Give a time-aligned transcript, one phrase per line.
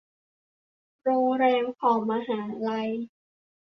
[1.03, 2.89] โรงแรมของมหาลัย